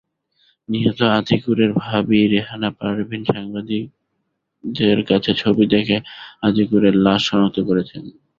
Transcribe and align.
নিহত 0.69 0.99
আতিকুরের 1.17 1.71
ভাবি 1.81 2.19
রেহানা 2.27 2.69
পারভিন 2.79 3.21
সাংবাদিকদের 3.25 4.97
কাছে 5.09 5.31
ছবি 5.41 5.63
দেখে 5.73 5.97
আতিকুরের 6.43 6.95
লাশ 7.05 7.21
শনাক্ত 7.27 7.57
করেছেন। 7.69 8.03